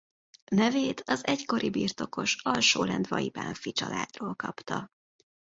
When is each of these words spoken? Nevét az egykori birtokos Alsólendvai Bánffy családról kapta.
Nevét 0.51 1.01
az 1.05 1.25
egykori 1.25 1.69
birtokos 1.69 2.35
Alsólendvai 2.43 3.29
Bánffy 3.29 3.71
családról 3.71 4.35
kapta. 4.35 4.89